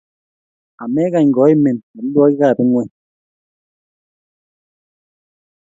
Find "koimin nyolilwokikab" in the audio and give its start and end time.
1.35-2.57